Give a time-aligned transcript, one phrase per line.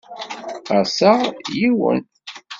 [0.67, 1.17] Qaseɣ
[1.59, 2.01] yiwen.